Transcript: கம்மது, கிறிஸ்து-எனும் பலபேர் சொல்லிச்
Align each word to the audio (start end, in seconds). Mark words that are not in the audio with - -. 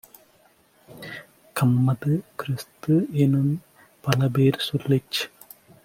கம்மது, 1.55 2.13
கிறிஸ்து-எனும் 2.39 3.53
பலபேர் 4.03 4.59
சொல்லிச் 4.59 5.21